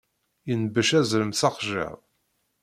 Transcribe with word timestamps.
Yenbec 0.47 0.89
azrem 0.99 1.31
s 1.39 1.41
axjiḍ. 1.47 1.95